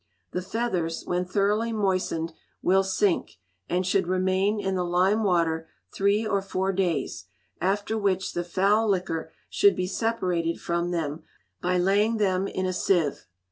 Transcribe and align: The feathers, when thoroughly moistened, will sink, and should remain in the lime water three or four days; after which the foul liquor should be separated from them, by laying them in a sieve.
The 0.31 0.41
feathers, 0.41 1.03
when 1.05 1.25
thoroughly 1.25 1.71
moistened, 1.71 2.33
will 2.63 2.81
sink, 2.83 3.33
and 3.69 3.85
should 3.85 4.07
remain 4.07 4.59
in 4.59 4.73
the 4.73 4.83
lime 4.83 5.21
water 5.23 5.69
three 5.93 6.25
or 6.25 6.41
four 6.41 6.73
days; 6.73 7.25
after 7.61 7.95
which 7.99 8.33
the 8.33 8.43
foul 8.43 8.89
liquor 8.89 9.31
should 9.47 9.75
be 9.75 9.85
separated 9.85 10.59
from 10.59 10.89
them, 10.89 11.21
by 11.61 11.77
laying 11.77 12.17
them 12.17 12.47
in 12.47 12.65
a 12.65 12.73
sieve. 12.73 13.27